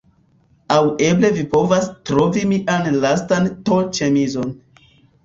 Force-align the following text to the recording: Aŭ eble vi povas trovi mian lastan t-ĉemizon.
Aŭ 0.75 0.77
eble 1.07 1.29
vi 1.35 1.43
povas 1.51 1.89
trovi 2.11 2.45
mian 2.53 2.89
lastan 3.05 3.47
t-ĉemizon. 3.69 4.57